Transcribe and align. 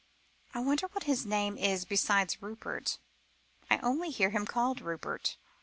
I 0.55 0.61
wonder 0.61 0.87
what 0.87 1.03
his 1.03 1.27
name 1.27 1.59
is 1.59 1.85
besides 1.85 2.41
Rupert? 2.41 2.97
I 3.69 3.77
only 3.83 4.09
heard 4.11 4.31
him 4.31 4.47
called 4.47 4.81
Rupert." 4.81 5.37